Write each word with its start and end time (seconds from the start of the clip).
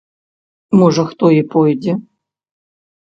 Можа, 0.79 1.03
хто 1.09 1.25
і 1.35 1.41
пойдзе? 1.57 1.93